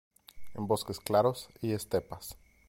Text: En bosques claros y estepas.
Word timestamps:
En 0.55 0.65
bosques 0.65 0.99
claros 0.99 1.47
y 1.61 1.73
estepas. 1.73 2.35